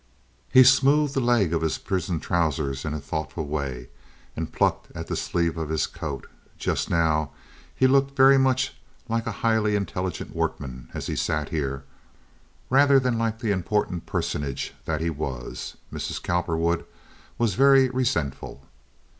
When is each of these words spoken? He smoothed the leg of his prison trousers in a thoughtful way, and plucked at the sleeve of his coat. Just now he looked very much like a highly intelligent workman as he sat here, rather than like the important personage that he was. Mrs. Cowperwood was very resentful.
He 0.51 0.63
smoothed 0.63 1.13
the 1.13 1.19
leg 1.19 1.53
of 1.53 1.61
his 1.61 1.77
prison 1.77 2.19
trousers 2.19 2.85
in 2.85 2.95
a 2.95 2.99
thoughtful 2.99 3.45
way, 3.45 3.89
and 4.35 4.51
plucked 4.51 4.87
at 4.95 5.05
the 5.05 5.15
sleeve 5.15 5.57
of 5.57 5.69
his 5.69 5.85
coat. 5.85 6.25
Just 6.57 6.89
now 6.89 7.33
he 7.75 7.85
looked 7.85 8.17
very 8.17 8.39
much 8.39 8.73
like 9.07 9.27
a 9.27 9.31
highly 9.45 9.75
intelligent 9.75 10.35
workman 10.35 10.89
as 10.95 11.05
he 11.05 11.15
sat 11.15 11.49
here, 11.49 11.83
rather 12.67 12.99
than 12.99 13.19
like 13.19 13.37
the 13.41 13.51
important 13.51 14.07
personage 14.07 14.73
that 14.85 15.01
he 15.01 15.11
was. 15.11 15.77
Mrs. 15.93 16.19
Cowperwood 16.19 16.83
was 17.37 17.53
very 17.53 17.87
resentful. 17.91 18.65